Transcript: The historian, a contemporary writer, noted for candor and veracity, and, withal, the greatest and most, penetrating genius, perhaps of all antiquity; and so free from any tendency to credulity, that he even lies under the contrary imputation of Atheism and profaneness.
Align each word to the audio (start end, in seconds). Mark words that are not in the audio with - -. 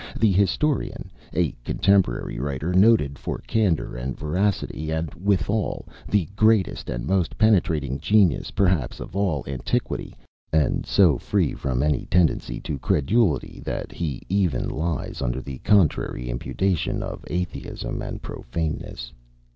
The 0.19 0.31
historian, 0.31 1.11
a 1.31 1.51
contemporary 1.63 2.39
writer, 2.39 2.73
noted 2.73 3.19
for 3.19 3.37
candor 3.45 3.95
and 3.95 4.17
veracity, 4.17 4.89
and, 4.89 5.13
withal, 5.13 5.87
the 6.09 6.27
greatest 6.35 6.89
and 6.89 7.05
most, 7.05 7.37
penetrating 7.37 7.99
genius, 7.99 8.49
perhaps 8.49 8.99
of 8.99 9.15
all 9.15 9.43
antiquity; 9.47 10.15
and 10.51 10.87
so 10.87 11.19
free 11.19 11.53
from 11.53 11.83
any 11.83 12.07
tendency 12.07 12.59
to 12.61 12.79
credulity, 12.79 13.61
that 13.63 13.91
he 13.91 14.23
even 14.27 14.67
lies 14.71 15.21
under 15.21 15.39
the 15.39 15.59
contrary 15.59 16.31
imputation 16.31 17.03
of 17.03 17.23
Atheism 17.27 18.01
and 18.01 18.23
profaneness. 18.23 19.13